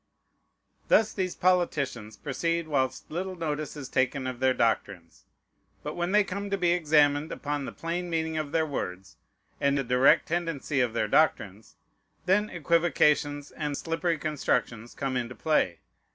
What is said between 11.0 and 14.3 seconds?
doctrines, then equivocations and slippery